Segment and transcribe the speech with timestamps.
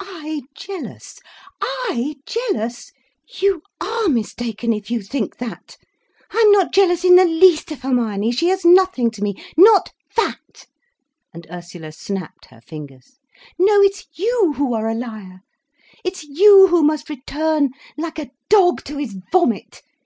[0.00, 1.18] "I jealous!
[1.62, 2.92] I—jealous!
[3.40, 5.78] You are mistaken if you think that.
[6.30, 10.66] I'm not jealous in the least of Hermione, she is nothing to me, not that!"
[11.32, 13.18] And Ursula snapped her fingers.
[13.58, 15.40] "No, it's you who are a liar.
[16.04, 19.80] It's you who must return, like a dog to his vomit.